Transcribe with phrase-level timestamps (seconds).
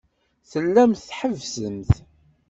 [0.51, 1.91] Tellamt tḥebbsemt.